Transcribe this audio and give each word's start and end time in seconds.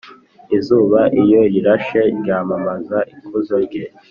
Izuba 0.57 0.99
iyo 1.21 1.41
rirashe 1.51 2.01
ryamamaza 2.19 2.97
ikuzo 3.13 3.55
rye 3.65 3.83